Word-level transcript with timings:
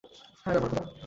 হায়রে 0.45 0.57
আমার 0.59 0.69
খোদা। 0.71 0.83